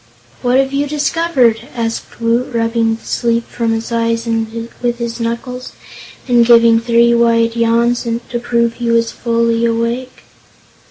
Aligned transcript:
"What 0.41 0.57
have 0.57 0.73
you 0.73 0.87
discovered?" 0.87 1.67
asked 1.75 2.19
Woot, 2.19 2.51
rubbing 2.55 2.95
the 2.95 3.05
sleep 3.05 3.45
from 3.47 3.71
his 3.71 3.91
eyes 3.91 4.25
with 4.25 4.97
his 4.97 5.19
knuckles 5.19 5.73
and 6.27 6.43
giving 6.43 6.79
three 6.79 7.13
wide 7.13 7.55
yawns 7.55 8.01
to 8.29 8.39
prove 8.39 8.73
he 8.73 8.89
was 8.89 9.11
fully 9.11 9.63
awake. 9.63 10.23